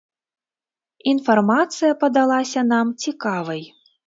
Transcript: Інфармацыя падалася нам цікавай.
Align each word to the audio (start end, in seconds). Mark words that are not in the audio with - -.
Інфармацыя 1.11 1.99
падалася 2.05 2.65
нам 2.73 2.95
цікавай. 3.05 3.63